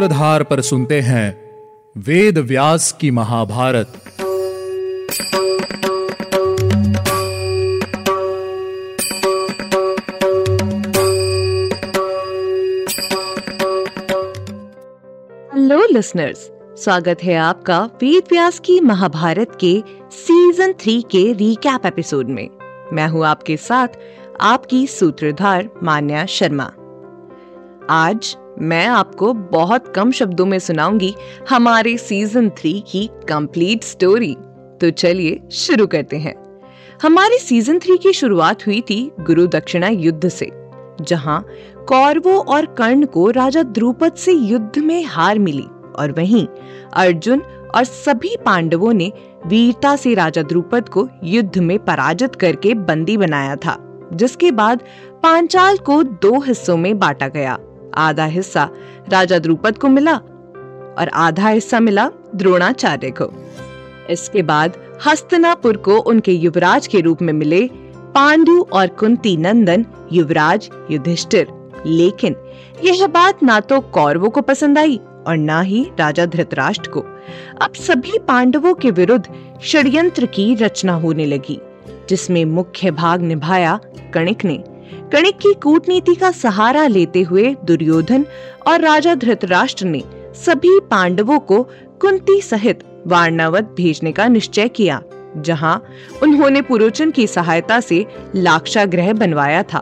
[0.00, 1.28] सूत्रधार पर सुनते हैं
[1.96, 3.92] वेद व्यास की महाभारत।
[15.54, 16.48] हेलो लिसनर्स
[16.84, 22.48] स्वागत है आपका वेद व्यास की महाभारत के सीज़न थ्री के रीकैप एपिसोड में।
[22.92, 23.88] मैं हूँ आपके साथ
[24.40, 26.72] आपकी सूत्रधार मान्या शर्मा।
[27.90, 31.14] आज मैं आपको बहुत कम शब्दों में सुनाऊँगी।
[31.50, 34.34] हमारे सीज़न थ्री की कंप्लीट स्टोरी
[34.80, 36.34] तो चलिए शुरू करते हैं।
[37.02, 40.50] हमारी सीज़न थ्री की शुरुआत हुई थी गुरु दक्षिणा युद्ध से,
[41.00, 41.44] जहाँ
[41.88, 45.66] कौरवों और कर्ण को राजा द्रुपद से युद्ध में हार मिली
[45.98, 46.46] और वहीं
[46.94, 47.42] अर्जुन
[47.74, 49.12] और सभी पांडवों ने
[49.46, 53.76] वीरता से राजा द्रुपद को युद्ध में पराजित करके बंदी बनाया था,
[54.12, 54.82] जिसके बाद
[55.22, 57.58] पांचाल को दो हिस्सों में बांटा गया।
[57.94, 58.68] आधा हिस्सा
[59.08, 63.32] राजा द्रुपद को मिला और आधा हिस्सा मिला द्रोणाचार्य को।
[64.10, 67.68] इसके बाद हस्तनापुर को उनके युवराज के रूप में मिले
[68.14, 71.46] पांडु और कुंती नंदन युवराज युधिष्ठिर।
[71.86, 72.36] लेकिन
[72.84, 77.00] यह बात ना तो कौरवों को पसंद आई और ना ही राजा धृतराष्ट्र को।
[77.62, 79.24] अब सभी पांडवों के विरुद्ध
[79.62, 81.58] षड्यंत्र की रचना होने लगी,
[82.08, 83.78] जिसमें मुख्य भाग निभाया
[84.14, 84.62] कणिक ने।
[85.12, 88.24] कणिक की कूटनीति का सहारा लेते हुए दुर्योधन
[88.66, 90.02] और राजा धृतराष्ट्र ने
[90.36, 91.62] सभी पांडवों को
[92.00, 95.00] कुंती सहित वारणावत भेजने का निश्चय किया,
[95.36, 95.82] जहाँ
[96.22, 98.04] उन्होंने पुरोचन की सहायता से
[98.36, 99.78] लाक्षा ग्रह बनवाया था।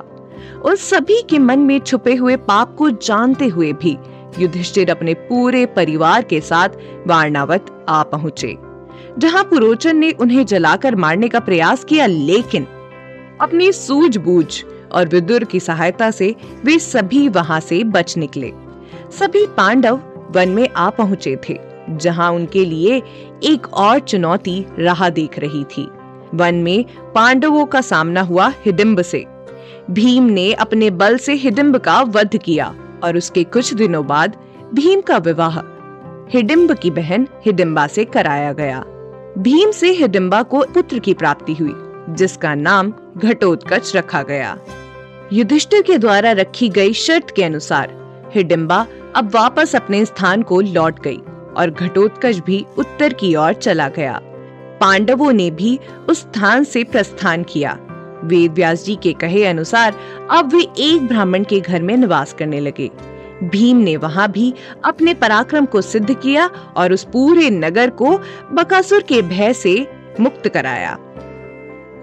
[0.64, 3.96] उन सभी के मन में छुपे हुए पाप को जानते हुए भी
[4.38, 6.68] युधिष्ठिर अपने पूरे परिवार के साथ
[7.06, 8.56] वारणावत आ पहुँचे,
[9.18, 12.66] जहाँ पुरोचन ने उन्हें जलाकर मारने का प्रयास किया, लेकिन
[13.40, 18.52] अपनी सूझबूझ और विदुर की सहायता से वे सभी वहाँ से बच निकले।
[19.18, 21.58] सभी पांडव वन में आ पहुँचे थे,
[21.90, 23.02] जहाँ उनके लिए
[23.44, 25.88] एक और चुनौती राह देख रही थी।
[26.34, 29.24] वन में पांडवों का सामना हुआ हिडिम्ब से।
[29.90, 32.74] भीम ने अपने बल से हिडिम्ब का वध किया
[33.04, 34.36] और उसके कुछ दिनों बाद
[34.74, 35.58] भीम का विवाह
[36.30, 38.80] हिडिम्ब की बहन हिडिम्बा से कराया गया।
[39.38, 41.72] भीम से हिडिम्बा को पुत्र की प्राप्ति हुई।
[42.08, 44.58] जिसका नाम घटोत्कच रखा गया।
[45.32, 47.94] युधिष्ठिर के द्वारा रखी गई शर्त के अनुसार,
[48.34, 48.86] हिडिम्बा
[49.16, 51.18] अब वापस अपने स्थान को लौट गई
[51.56, 54.20] और घटोत्कच भी उत्तर की ओर चला गया।
[54.80, 57.78] पांडवों ने भी उस स्थान से प्रस्थान किया।
[58.24, 59.94] वेद व्यास जी के कहे अनुसार,
[60.30, 62.90] अब वे एक ब्राह्मण के घर में निवास करने लगे।
[63.44, 64.54] भीम ने वहाँ भी
[64.84, 68.18] अपने पराक्रम को सिद्ध किया और उस पूरे नगर को
[68.52, 69.90] बकासुर के भय से
[70.20, 70.98] मुक्त कराया।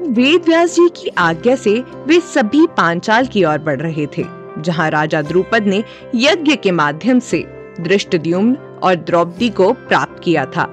[0.07, 1.71] वेद व्यास जी की आज्ञा से
[2.07, 4.25] वे सभी पांचाल की ओर बढ़ रहे थे,
[4.59, 5.83] जहाँ राजा द्रुपद ने
[6.15, 7.43] यज्ञ के माध्यम से
[7.79, 10.67] दृष्टद्युम्न और द्रौपदी को प्राप्त किया था।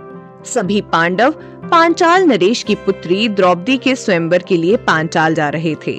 [0.47, 1.33] सभी पांडव
[1.63, 5.99] पांचाल नरेश की पुत्री द्रौपदी के स्वयंवर के लिए पांचाल जा रहे थे।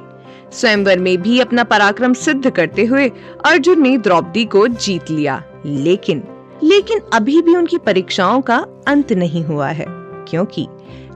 [0.52, 3.10] स्वयंवर में भी अपना पराक्रम सिद्ध करते हुए
[3.46, 6.24] अर्जुन ने द्रौपदी को जीत लिया, लेकिन
[6.64, 8.58] लेकिन अभी भी उनकी परीक्षाओं का
[8.88, 10.68] अंत नहीं हुआ है, क्योंकि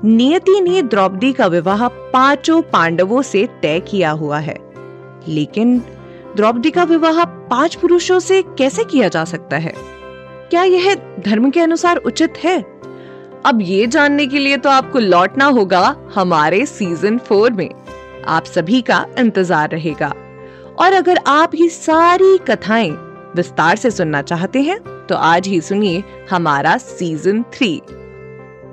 [0.06, 4.58] नियति ने द्रौपदी का विवाह पाँचों पांडवों से तय किया हुआ है।
[5.28, 5.78] लेकिन
[6.36, 9.74] द्रौपदी का विवाह पाँच पुरुषों से कैसे किया जा सकता है?
[10.50, 12.60] क्या यह धर्म के अनुसार उचित है?
[13.46, 17.70] अब ये जानने के लिए तो आपको लौटना होगा हमारे सीज़न फोर में।
[18.28, 20.14] आप सभी का इंतज़ार रहेगा।
[20.80, 22.90] और अगर आप ये सारी कथाएँ
[23.36, 27.82] विस्तार से सुनना चाहते हैं तो आज ही सुनिए हमारा सीज़न थ्री